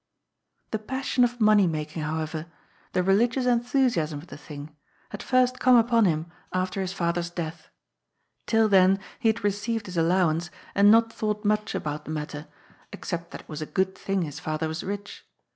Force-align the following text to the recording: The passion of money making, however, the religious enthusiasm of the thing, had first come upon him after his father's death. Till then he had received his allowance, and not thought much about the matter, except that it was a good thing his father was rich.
The 0.71 0.79
passion 0.79 1.23
of 1.23 1.39
money 1.39 1.67
making, 1.67 2.01
however, 2.01 2.47
the 2.93 3.03
religious 3.03 3.45
enthusiasm 3.45 4.17
of 4.17 4.27
the 4.29 4.35
thing, 4.35 4.75
had 5.11 5.21
first 5.21 5.59
come 5.59 5.75
upon 5.75 6.05
him 6.05 6.25
after 6.51 6.81
his 6.81 6.91
father's 6.91 7.29
death. 7.29 7.69
Till 8.47 8.67
then 8.67 8.97
he 9.19 9.29
had 9.29 9.43
received 9.43 9.85
his 9.85 9.97
allowance, 9.97 10.49
and 10.73 10.89
not 10.89 11.13
thought 11.13 11.45
much 11.45 11.75
about 11.75 12.05
the 12.05 12.09
matter, 12.11 12.47
except 12.91 13.29
that 13.29 13.41
it 13.41 13.47
was 13.49 13.61
a 13.61 13.67
good 13.67 13.95
thing 13.95 14.23
his 14.23 14.39
father 14.39 14.67
was 14.67 14.83
rich. 14.83 15.23